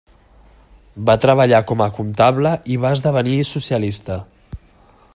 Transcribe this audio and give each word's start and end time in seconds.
Va 1.09 1.15
treballar 1.25 1.59
com 1.71 1.83
a 1.87 1.89
comptable 1.99 2.55
i 2.77 2.81
va 2.87 2.93
esdevenir 2.99 3.39
socialista. 3.55 4.19